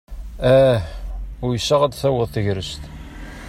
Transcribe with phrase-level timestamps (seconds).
[0.53, 0.81] Ah!
[1.45, 2.81] Uysaɣ ad taweḍ tegrest.